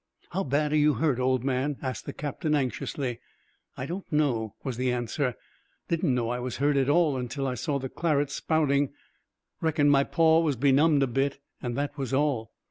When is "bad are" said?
0.43-0.77